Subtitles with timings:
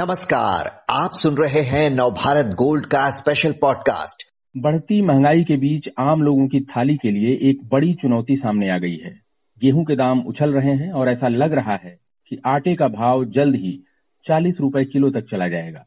[0.00, 4.22] नमस्कार, आप सुन रहे हैं नवभारत गोल्ड का स्पेशल पॉडकास्ट
[4.56, 8.78] बढ़ती महँगाई के बीच आम लोगों की थाली के लिए एक बड़ी चुनौती सामने आ
[8.78, 9.20] गई है।
[9.62, 13.24] गेहूँ के दाम उछल रहे हैं और ऐसा लग रहा है कि आटे का भाव
[13.24, 13.84] जल्द ही
[14.28, 15.86] चालीस रूपए किलो तक चला जाएगा।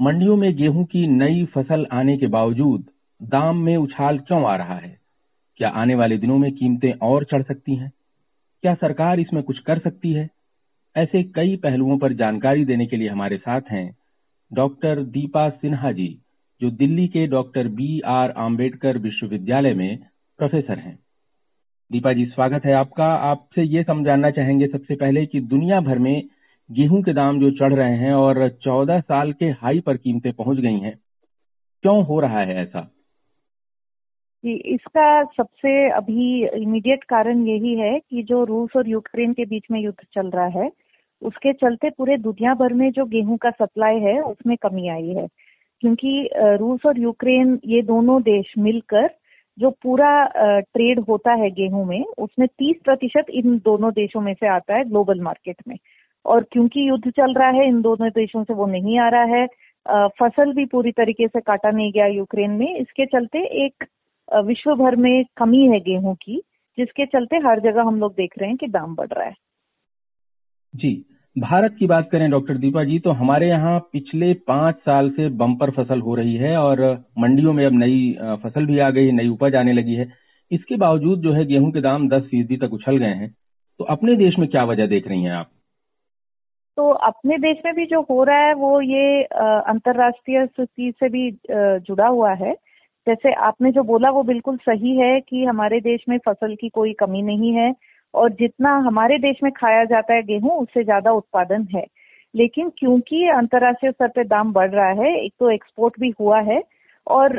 [0.00, 2.84] मंडियों में गेहूँ की नई फ़सल आने के बावजूद
[3.22, 4.98] दाम में उछाल क्यों आ रहा है?
[5.56, 7.92] क्या आने वाले दिनों में कीमतें और चढ़ सकती हैं?
[8.62, 10.28] क्या सरकार इसमें कुछ कर सकती है?
[10.96, 13.96] ऐसे कई पहलुओं पर जानकारी देने के लिए हमारे साथ हैं
[14.52, 16.18] डॉक्टर दीपा सिन्हा जी,
[16.60, 19.98] जो दिल्ली के डॉक्टर बी आर आम्बेडकर विश्वविद्यालय में
[20.38, 20.98] प्रोफेसर हैं।
[21.92, 26.22] दीपा जी, स्वागत है आपका। आपसे ये समझाना चाहेंगे सबसे पहले कि दुनिया भर में
[26.70, 30.58] गेहूँ के दाम जो चढ़ रहे हैं और 14 साल के हाई पर कीमतें पहुँच
[30.58, 30.94] गई हैं,
[31.82, 32.90] क्यों हो रहा है ऐसा?
[34.44, 39.80] इसका सबसे अभी इमीडिएट कारण यही है कि जो रूस और यूक्रेन के बीच में
[39.80, 40.70] युद्ध चल रहा है
[41.22, 45.26] उसके चलते पूरे दुनिया भर में जो गेहूँ का सप्लाई है, उसमें कमी आई है।
[45.82, 49.08] क्योंकि रूस और यूक्रेन ये दोनों देश मिलकर
[49.58, 54.48] जो पूरा ट्रेड होता है गेहूँ में, उसमें 30 प्रतिशत इन दोनों देशों में से
[54.48, 55.76] आता है ग्लोबल मार्केट में।
[56.24, 59.46] और क्योंकि युद्ध चल रहा है, इन दोनों देशों से वो नहीं आ रहा है
[60.18, 63.84] फ़सल भी पूरी तरीके से काटा नहीं गया यूक्रेन में, इसके चलते एक
[64.46, 66.40] विश्व भर में कमी है गेहूँ की,
[66.78, 69.34] जिसके चलते हर जगह हम लोग देख रहे हैं कि दाम बढ़ रहा है।
[70.74, 71.04] जी,
[71.36, 75.70] भारत की बात करें डॉक्टर दीपा जी तो हमारे यहाँ पिछले पाँच साल से बम्पर
[75.70, 76.80] फ़सल हो रही है और
[77.18, 80.10] मंडियों में अब नई फ़सल भी आ गई नई उपज आने लगी है।
[80.50, 83.30] इसके बावजूद जो है गेहूँ के दाम दस फ़ीसदी तक उछल गए हैं।
[83.80, 85.50] तो अपने देश में क्या वजह देख रही हैं आप?
[86.76, 91.30] तो अपने देश में भी जो हो रहा है, वो ये अंतर्राष्ट्रीय स्थिति से भी
[91.86, 92.52] जुड़ा हुआ है।
[93.06, 96.92] जैसे आपने जो बोला, वो बिल्कुल सही है कि हमारे देश में फ़सल की कोई
[96.92, 97.74] कमी नहीं है।
[98.14, 101.84] और जितना हमारे देश में खाया जाता है गेहूँ, उससे ज़्यादा उत्पादन है।
[102.34, 106.62] लेकिन क्योंकि अंतर्राष्ट्रीय स्तर पे दाम बढ़ रहा है, एक तो एक्सपोर्ट भी हुआ है
[107.06, 107.32] और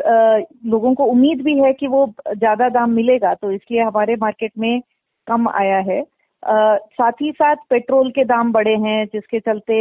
[0.66, 4.82] लोगों को उम्मीद भी है कि वो ज़्यादा दाम मिलेगा तो इसलिए हमारे मार्केट में
[5.28, 6.02] कम आया है।
[6.44, 9.76] साथ ही साथ पेट्रोल के दाम बढ़े हैं, जिसके चलते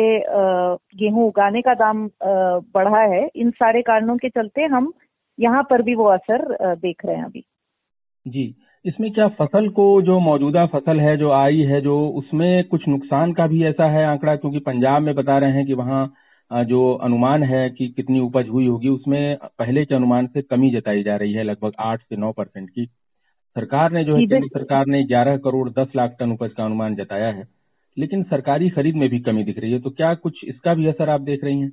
[0.99, 4.93] गेहूँ उगाने का दाम बढ़ा है। इन सारे कारणों के चलते हम
[5.39, 7.45] यहाँ पर भी वो असर देख रहे हैं अभी।
[8.27, 8.55] जी।
[8.85, 13.33] इसमें क्या फ़सल को जो मौजूदा फ़सल है जो आई है जो उसमें कुछ नुकसान
[13.33, 14.35] का भी ऐसा है आंकड़ा?
[14.37, 18.67] क्योंकि पंजाब में बता रहे हैं कि वहाँ जो अनुमान है कि कितनी उपज हुई
[18.67, 22.33] होगी उसमें पहले के अनुमान से कमी जताई जा रही है लगभग आठ से नौ
[22.33, 22.85] परसेंट की।
[23.57, 26.95] सरकार ने जो है केंद्र सरकार ने ग्यारह करोड़ दस लाख टन उपज का अनुमान
[26.97, 27.45] जताया है
[27.97, 31.11] लेकिन सरकारी खरीद में भी कमी दिख रही है। तो क्या कुछ इसका भी असर
[31.11, 31.73] आप देख रही हैं?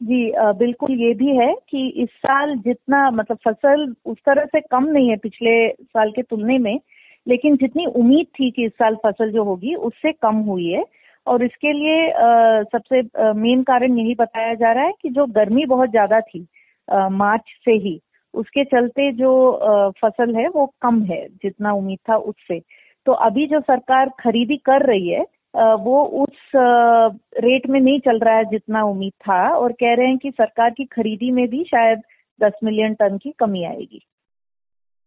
[0.00, 4.84] जी बिल्कुल ये भी है कि इस साल जितना मतलब फ़सल उस तरह से कम
[4.86, 6.78] नहीं है पिछले साल के तुलने में
[7.26, 10.84] लेकिन जितनी उम्मीद थी कि इस साल फ़सल जो होगी उससे कम हुई है।
[11.26, 13.00] और इसके लिए आ, सबसे
[13.34, 16.46] मेन कारण यही बताया जा रहा है कि जो गर्मी बहुत ज़्यादा थी
[16.88, 18.00] आ, मार्च से ही
[18.34, 22.60] उसके चलते जो आ, फ़सल है वो कम है जितना उम्मीद था उससे।
[23.06, 25.24] तो अभी जो सरकार खरीदी कर रही है
[25.54, 30.18] वो उस रेट में नहीं चल रहा है जितना उम्मीद था और कह रहे हैं
[30.18, 32.02] कि सरकार की खरीदी में भी शायद
[32.40, 34.00] 10 मिलियन टन की कमी आएगी।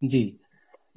[0.01, 0.39] जी।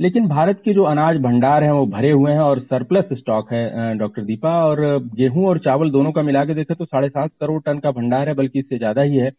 [0.00, 3.94] लेकिन भारत के जो अनाज भंडार हैं, वो भरे हुए हैं और सरप्लस स्टॉक है
[3.98, 4.80] डॉक्टर दीपा। और
[5.16, 8.28] गेहूँ और चावल दोनों का मिला के देखें तो साढ़े सात करोड़ टन का भंडार
[8.28, 9.30] है, बल्कि इससे ज़्यादा ही है।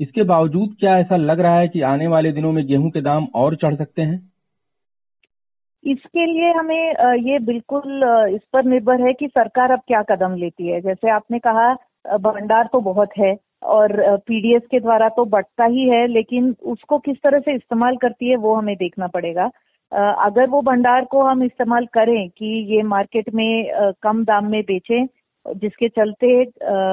[0.00, 3.26] इसके बावजूद क्या ऐसा लग रहा है कि आने वाले दिनों में गेहूँ के दाम
[3.34, 4.31] और चढ़ सकते हैं?
[5.84, 8.02] इसके लिए हमें ये बिल्कुल
[8.34, 11.72] इस पर निर्भर है कि सरकार अब क्या कदम लेती है। जैसे आपने कहा
[12.18, 13.34] भंडार तो बहुत है
[13.64, 18.30] और पीडीएस के द्वारा तो बढ़ता ही है, लेकिन उसको किस तरह से इस्तेमाल करती
[18.30, 19.50] है वो हमें देखना पड़ेगा।
[19.92, 25.06] अगर वो भंडार को हम इस्तेमाल करें कि ये मार्केट में कम दाम में बेचें,
[25.46, 26.44] जिसके चलते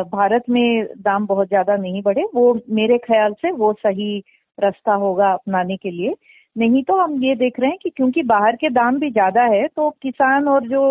[0.08, 4.18] भारत में दाम बहुत ज़्यादा नहीं बढ़े, वो मेरे ख्याल से वो सही
[4.58, 6.14] रास्ता होगा अपनाने के लिए।
[6.56, 9.68] नहीं तो हम ये देख रहे हैं कि क्योंकि बाहर के दाम भी ज़्यादा है
[9.68, 10.81] तो किसान और जो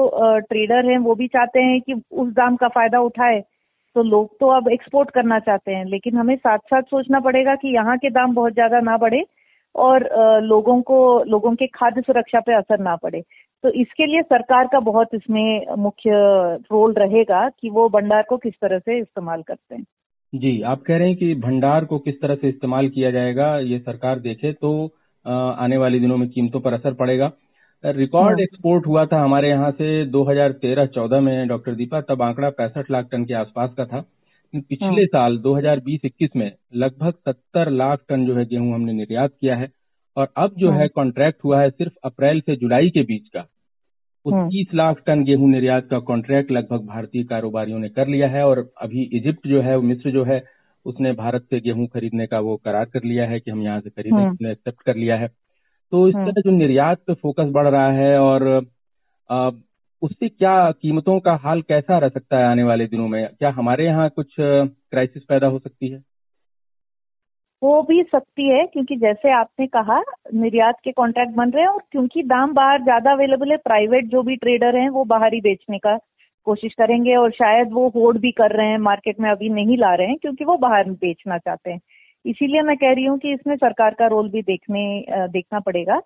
[0.40, 3.40] ट्रेडर हैं, वो भी चाहते हैं कि उस दाम का फ़ायदा उठाए।
[3.96, 7.75] तो लोग तो अब एक्सपोर्ट करना चाहते हैं, लेकिन हमें साथ साथ सोचना पड़ेगा कि
[7.75, 9.25] यहाँ के दाम बहुत ज़्यादा ना बढ़े
[9.75, 10.08] और
[10.43, 13.20] लोगों को, लोगों के खाद्य सुरक्षा पे असर ना पड़े।
[13.64, 16.10] तो इसके लिए सरकार का बहुत इसमें मुख्य
[16.72, 19.84] रोल रहेगा कि वो भंडार को किस तरह से इस्तेमाल करते हैं।
[20.32, 23.78] जी, आप कह रहे हैं कि भंडार को किस तरह से इस्तेमाल किया जाएगा, ये
[23.78, 24.90] सरकार देखे तो
[25.26, 27.32] आने वाले दिनों में कीमतों पर असर पड़ेगा
[27.85, 32.91] रिकॉर्ड एक्सपोर्ट हाँ। हुआ था हमारे यहाँ से 2013-14 में डॉक्टर दीपा तब आंकड़ा पैंसठ
[32.91, 34.05] लाख टन के आसपास का था
[34.55, 39.56] पिछले हाँ। साल 2020-21 में लगभग 70 लाख टन जो है गेहूँ हमने निर्यात किया
[39.56, 39.69] है
[40.17, 43.47] और अब जो हाँ। है कॉन्ट्रैक्ट हुआ है सिर्फ़ अप्रैल से जुलाई के बीच का
[44.26, 48.29] उस हम्म। तीस लाख टन गेहूँ निर्यात का कॉन्ट्रैक्ट लगभग भारतीय कारोबारियों ने कर लिया
[48.29, 50.38] है और अभी इजिप्ट जो है मिस्र जो है
[50.86, 53.90] उसने भारत से गेहूँ खरीदने का वो करार कर लिया है कि हम यहाँ से
[53.90, 55.28] खरीदें हम्म। उसने एक्सेप्ट कर लिया है
[55.92, 58.46] तो इस हम्म। तरह जो निर्यात पे फोकस बढ़ रहा है और
[60.02, 63.84] उससे क्या कीमतों का हाल कैसा रह सकता है आने वाले दिनों में क्या हमारे
[63.84, 66.02] यहाँ कुछ क्राइसिस पैदा हो सकती है
[67.62, 70.00] हो भी सकती है क्योंकि जैसे आपने कहा
[70.34, 74.22] निर्यात के कॉन्ट्रैक्ट बन रहे हैं और क्योंकि दाम बाहर ज़्यादा अवेलेबल है प्राइवेट जो
[74.22, 75.96] भी ट्रेडर हैं वो बाहर ही बेचने का
[76.46, 79.94] कोशिश करेंगे और शायद वो होल्ड भी कर रहे हैं मार्केट में अभी नहीं ला
[79.94, 81.81] रहे हैं, क्योंकि वो बाहर बेचना चाहते हैं।
[82.25, 85.99] इसीलिए मैं कह रही हूँ कि इसमें सरकार का रोल भी देखने देखना पड़ेगा।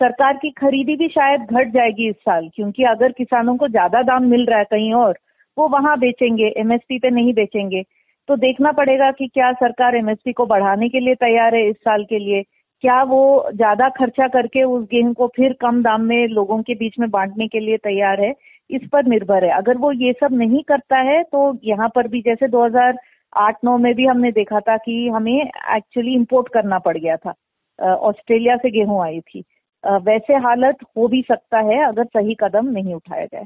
[0.00, 4.24] सरकार की खरीदी भी शायद घट जाएगी इस साल, क्योंकि अगर किसानों को ज़्यादा दाम
[4.26, 5.18] मिल रहा है कहीं और,
[5.56, 7.82] वो वहाँ बेचेंगे एमएसपी पे नहीं बेचेंगे।
[8.28, 12.04] तो देखना पड़ेगा कि क्या सरकार एमएसपी को बढ़ाने के लिए तैयार है इस साल
[12.04, 12.42] के लिए।
[12.84, 16.98] क्या वो ज़्यादा खर्चा करके उस गेहूँ को फिर कम दाम में लोगों के बीच
[16.98, 18.32] में बांटने के लिए तैयार है?
[18.70, 22.20] इस पर निर्भर है। अगर वो ये सब नहीं करता है तो यहाँ पर भी
[22.22, 27.34] जैसे 2008-9 में भी हमने देखा था कि हमें एक्चुअली इंपोर्ट करना पड़ गया था।
[27.78, 29.44] ऑस्ट्रेलिया से गेहूँ आई थी।
[29.84, 33.44] वैसे हालत हो भी सकता है अगर सही कदम नहीं उठाया जाए।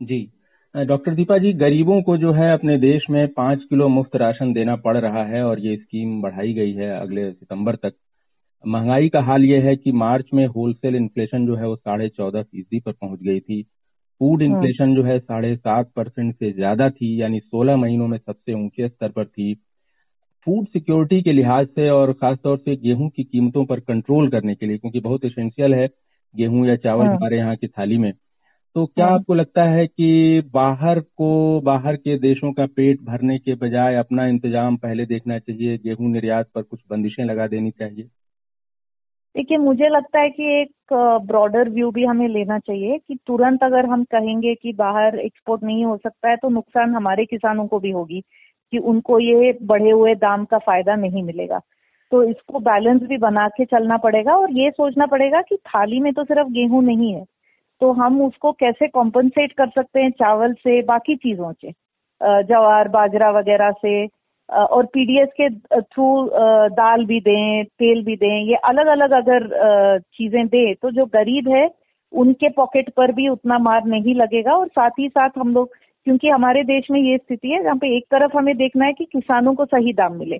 [0.00, 0.28] जी।
[0.74, 4.76] डॉक्टर दीपा जी, गरीबों को जो है अपने देश में पाँच किलो मुफ़्त राशन देना
[4.78, 7.94] पड़ रहा है और ये स्कीम बढ़ाई गई है अगले सितंबर तक।
[8.64, 12.42] महँगाई का हाल ये है कि मार्च में होलसेल इन्फ्लेशन जो है वो साढ़े चौदह
[12.42, 13.60] फ़ीसदी पर पहुँच गई थी।
[14.20, 18.18] फ़ूड हम्म। इन्फ्लेशन जो है साढ़े सात परसेंट से ज़्यादा थी यानी सोलह महीनों में
[18.18, 19.54] सबसे ऊँचे स्तर पर थी
[20.46, 24.66] फ़ूड सिक्योरिटी के लिहाज से और खासतौर से गेहूँ की कीमतों पर कंट्रोल करने के
[24.66, 25.88] लिए क्योंकि बहुत इसेंशियल है
[26.34, 28.12] गेहूँ या चावल हम्म। हमारे यहाँ की थाली में
[28.76, 33.38] तो क्या हम्म। आपको लगता है कि बाहर को बाहर के देशों का पेट भरने
[33.38, 38.08] के बजाय अपना इंतज़ाम पहले देखना चाहिए गेहूँ निर्यात पर कुछ बंदिशें लगा देनी चाहिए
[39.38, 40.92] देखिए, मुझे लगता है कि एक
[41.26, 45.84] ब्रॉडर व्यू भी हमें लेना चाहिए कि तुरंत अगर हम कहेंगे कि बाहर एक्सपोर्ट नहीं
[45.84, 48.20] हो सकता है तो नुकसान हमारे किसानों को भी होगी
[48.72, 51.60] कि उनको ये बढ़े हुए दाम का फ़ायदा नहीं मिलेगा।
[52.12, 56.12] तो इसको बैलेंस भी बना के चलना पड़ेगा और ये सोचना पड़ेगा कि थाली में
[56.12, 57.24] तो सिर्फ़ गेहूँ नहीं है
[57.80, 61.72] तो हम उसको कैसे कॉम्पनसेट कर सकते हैं चावल से बाकी चीज़ों से?
[62.20, 64.06] जवार, बाजरा वगैरह से
[64.48, 65.48] और पीडीएस के
[65.80, 66.08] थ्रू
[66.72, 69.48] दाल भी दें तेल भी दें ये अलग अलग अगर
[70.14, 71.68] चीज़ें दें तो जो गरीब है
[72.12, 75.74] उनके पॉकेट पर भी उतना मार नहीं लगेगा और साथ ही साथ हम लोग
[76.06, 79.04] क्योंकि हमारे देश में ये स्थिति है जहाँ पे एक तरफ़ हमें देखना है कि
[79.04, 80.38] किसानों को सही दाम मिले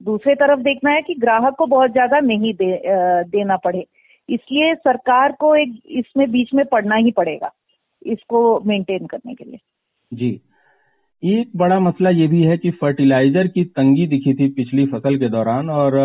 [0.00, 2.80] दूसरे तरफ़ देखना है कि ग्राहक को बहुत ज़्यादा नहीं दे,
[3.24, 3.84] देना पड़े।
[4.28, 7.50] इसलिए सरकार को एक इसमें बीच में पड़ना ही पड़ेगा
[8.06, 9.58] इसको मेंटेन करने के लिए।
[10.12, 10.30] जी।
[11.22, 15.28] एक बड़ा मसला ये भी है कि फर्टिलाइज़र की तंगी दिखी थी पिछली फ़सल के
[15.28, 15.96] दौरान और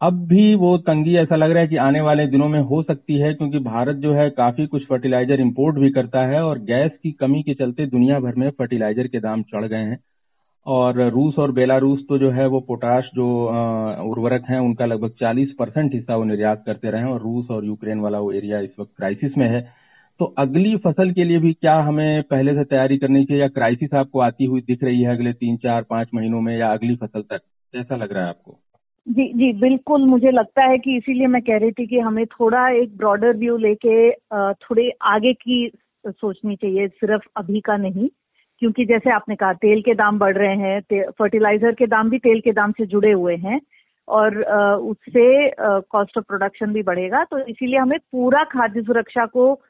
[0.00, 3.18] अब भी वो तंगी ऐसा लग रहा है कि आने वाले दिनों में हो सकती
[3.18, 7.12] है क्योंकि भारत जो है काफ़ी कुछ फर्टिलाइज़र इंपोर्ट भी करता है और गैस की
[7.12, 9.98] कमी के चलते दुनिया भर में फर्टिलाइज़र के दाम चढ़ गए हैं।
[10.66, 13.26] और रूस और बेलारूस तो जो है वो पोटाश जो
[14.10, 17.64] उर्वरक हैं उनका लगभग 40 परसेंट हिस्सा वो निर्यात करते रहे हैं और रूस और
[17.64, 19.60] यूक्रेन वाला वो एरिया इस वक्त क्राइसिस में है।
[20.20, 23.94] तो अगली फ़सल के लिए भी क्या हमें पहले से तैयारी करनी चाहिए या क्राइसिस
[23.94, 27.22] आपको आती हुई दिख रही है अगले तीन, चार, पाँच महीनों में या अगली फ़सल
[27.22, 27.40] तक?
[27.74, 28.58] कैसा लग रहा है आपको?
[29.08, 32.68] जी जी, बिल्कुल मुझे लगता है कि इसीलिए मैं कह रही थी कि हमें थोड़ा
[32.68, 34.10] एक ब्रॉडर व्यू लेके
[34.64, 35.70] थोड़े आगे की
[36.06, 38.08] सोचनी चाहिए, सिर्फ़ अभी का नहीं।
[38.58, 42.40] क्योंकि जैसे आपने कहा, तेल के दाम बढ़ रहे हैं फर्टिलाइज़र के दाम भी तेल
[42.40, 43.60] के दाम से जुड़े हुए हैं
[44.08, 44.42] और
[44.76, 49.60] उससे कॉस्ट ऑफ़ प्रोडक्शन भी बढ़ेगा। तो इसीलिए हमें पूरा खाद्य सुरक्षा को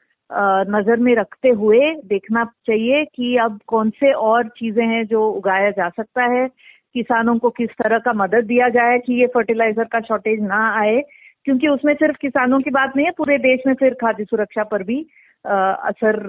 [0.69, 5.71] नज़र में रखते हुए देखना चाहिए कि अब कौन से और चीज़ें हैं जो उगाया
[5.71, 6.47] जा सकता है
[6.95, 11.01] किसानों को किस तरह का मदद दिया जाए कि ये फर्टिलाइज़र का शॉर्टेज ना आए
[11.45, 14.83] क्योंकि उसमें सिर्फ़ किसानों की बात नहीं है पूरे देश में फिर खाद्य सुरक्षा पर
[14.83, 15.01] भी
[15.45, 16.19] अ, असर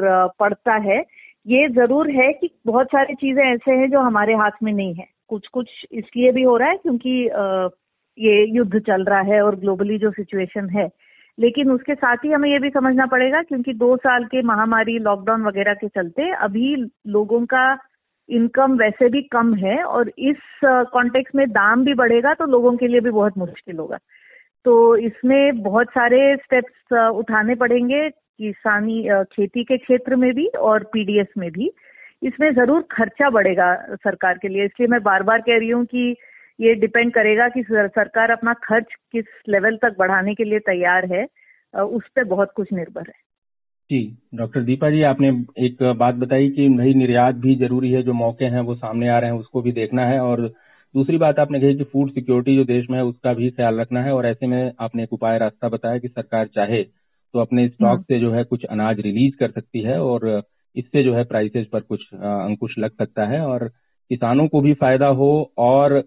[0.41, 0.99] पड़ता है।
[1.47, 5.07] ये ज़रूर है कि बहुत सारी चीज़ें ऐसे हैं जो हमारे हाथ में नहीं है।
[5.29, 7.69] कुछ कुछ इसलिए भी हो रहा है क्योंकि अ,
[8.19, 10.89] ये युद्ध चल रहा है और ग्लोबली जो सिचुएशन है
[11.39, 15.43] लेकिन उसके साथ ही हमें ये भी समझना पड़ेगा क्योंकि दो साल के महामारी लॉकडाउन
[15.43, 16.75] वगैरह के चलते अभी
[17.09, 17.65] लोगों का
[18.29, 22.89] इनकम वैसे भी कम है और इस कॉन्टेक्स्ट में दाम भी बढ़ेगा तो लोगों के
[22.89, 23.99] लिए भी बहुत मुश्किल होगा।
[24.65, 31.27] तो इसमें बहुत सारे स्टेप्स उठाने पड़ेंगे किसानी खेती के क्षेत्र में भी और पीडीएस
[31.39, 31.71] में भी।
[32.23, 36.17] इसमें ज़रूर खर्चा बढ़ेगा सरकार के लिए, इसलिए मैं बार बार कह रही हूँ कि
[36.61, 41.27] ये डिपेंड करेगा कि सरकार अपना खर्च किस लेवल तक बढ़ाने के लिए तैयार है
[41.83, 43.33] उस पर बहुत कुछ निर्भर है।
[43.91, 45.29] जी डॉक्टर दीपा जी आपने
[45.59, 49.19] एक बात बताई कि नई निर्यात भी ज़रूरी है जो मौके हैं वो सामने आ
[49.19, 50.49] रहे हैं उसको भी देखना है और
[50.95, 54.03] दूसरी बात आपने कही कि फ़ूड सिक्योरिटी जो देश में है उसका भी ख्याल रखना
[54.03, 58.01] है और ऐसे में आपने एक उपाय रास्ता बताया कि सरकार चाहे तो अपने स्टॉक
[58.01, 60.43] से जो है कुछ अनाज रिलीज़ कर सकती है और
[60.77, 63.69] इससे जो है प्राइसेज पर कुछ अंकुश लग सकता है और
[64.11, 66.05] किसानों को भी फ़ायदा हो और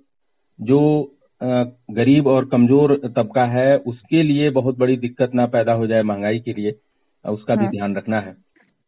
[0.59, 6.03] जो गरीब और कमज़ोर तबका है उसके लिए बहुत बड़ी दिक्कत ना पैदा हो जाए
[6.03, 6.71] महँगाई के लिए
[7.25, 8.35] उसका हाँ। भी। ध्यान रखना है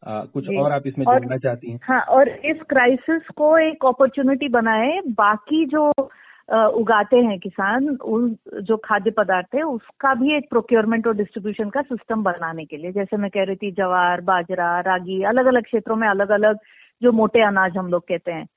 [0.07, 4.47] आ, कुछ और आप इसमें जोड़ना चाहती हैं हाँ और इस क्राइसिस को एक अपॉर्चुनिटी
[4.47, 5.91] बनाए बाकी जो
[6.49, 11.81] उगाते हैं किसान उन जो खाद्य पदार्थ है उसका भी एक प्रोक्योरमेंट और डिस्ट्रीब्यूशन का
[11.81, 15.95] सिस्टम बनाने के लिए जैसे मैं कह रही थी जवार बाजरा रागी अलग अलग क्षेत्रों
[15.95, 16.59] में अलग अलग
[17.01, 18.47] जो मोटे अनाज हम लोग कहते हैं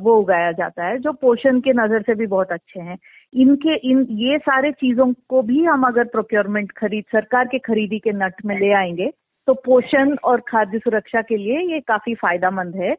[0.00, 2.98] वो उगाया जाता है, जो पोषण के नज़र से भी बहुत अच्छे हैं।
[3.34, 8.12] इनके, इन, ये सारे चीज़ों को भी हम अगर प्रोक्योरमेंट खरीद, सरकार के खरीदी के
[8.12, 9.10] नट में ले आएँगे
[9.48, 12.94] तो पोषण और खाद्य सुरक्षा के लिए ये काफ़ी फायदामंद है।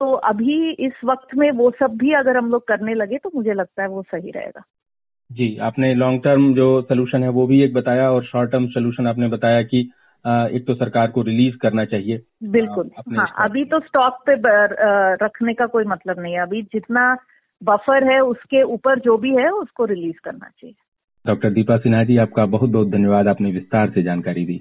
[0.00, 3.52] तो अभी इस वक्त में वो सब भी अगर हम लोग करने लगे तो मुझे
[3.54, 4.62] लगता है वो सही रहेगा।
[5.32, 9.06] जी, आपने लॉन्ग टर्म जो सोल्यूशन है, वो भी एक बताया और शॉर्ट टर्म सोल्यूशन
[9.06, 9.90] आपने बताया कि
[10.26, 14.34] एक तो सरकार को रिलीज़ करना चाहिए। बिल्कुल। हाँ अभी तो स्टॉक पे
[15.24, 17.16] रखने का कोई मतलब नहीं है। अभी जितना
[17.62, 20.74] बफर है उसके ऊपर जो भी है उसको रिलीज़ करना चाहिए।
[21.26, 24.60] डॉक्टर दीपा सिन्हा जी आपका बहुत बहुत धन्यवाद। आपने विस्तार से जानकारी दी।